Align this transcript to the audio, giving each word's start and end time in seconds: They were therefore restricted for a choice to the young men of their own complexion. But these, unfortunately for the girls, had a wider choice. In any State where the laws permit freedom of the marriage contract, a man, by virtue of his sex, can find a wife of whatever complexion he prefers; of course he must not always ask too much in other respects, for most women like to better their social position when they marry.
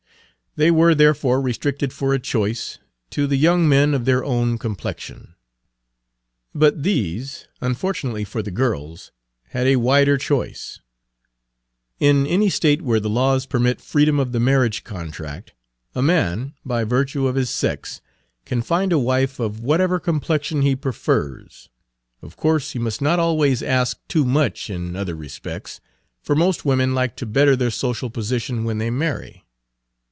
They 0.57 0.69
were 0.69 0.93
therefore 0.93 1.39
restricted 1.39 1.93
for 1.93 2.13
a 2.13 2.19
choice 2.19 2.77
to 3.11 3.25
the 3.25 3.37
young 3.37 3.69
men 3.69 3.93
of 3.93 4.03
their 4.03 4.21
own 4.21 4.57
complexion. 4.57 5.35
But 6.53 6.83
these, 6.83 7.47
unfortunately 7.61 8.25
for 8.25 8.43
the 8.43 8.51
girls, 8.51 9.13
had 9.51 9.65
a 9.65 9.77
wider 9.77 10.17
choice. 10.17 10.81
In 12.01 12.27
any 12.27 12.49
State 12.49 12.81
where 12.81 12.99
the 12.99 13.09
laws 13.09 13.45
permit 13.45 13.79
freedom 13.79 14.19
of 14.19 14.33
the 14.33 14.41
marriage 14.41 14.83
contract, 14.83 15.53
a 15.95 16.01
man, 16.01 16.53
by 16.65 16.83
virtue 16.83 17.27
of 17.27 17.35
his 17.35 17.49
sex, 17.49 18.01
can 18.43 18.61
find 18.61 18.91
a 18.91 18.99
wife 18.99 19.39
of 19.39 19.61
whatever 19.61 20.01
complexion 20.01 20.63
he 20.63 20.75
prefers; 20.75 21.69
of 22.21 22.35
course 22.35 22.71
he 22.71 22.77
must 22.79 23.01
not 23.01 23.19
always 23.19 23.63
ask 23.63 24.05
too 24.09 24.25
much 24.25 24.69
in 24.69 24.97
other 24.97 25.15
respects, 25.15 25.79
for 26.21 26.35
most 26.35 26.65
women 26.65 26.93
like 26.93 27.15
to 27.15 27.25
better 27.25 27.55
their 27.55 27.71
social 27.71 28.09
position 28.09 28.65
when 28.65 28.79
they 28.79 28.89
marry. 28.89 29.45